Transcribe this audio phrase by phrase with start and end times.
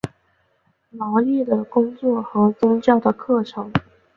[0.89, 3.71] 劳力的工作和宗教的课程。